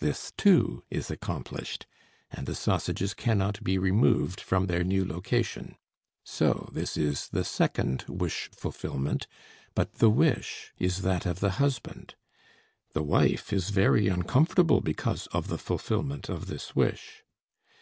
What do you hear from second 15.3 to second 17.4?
the fulfillment of this wish.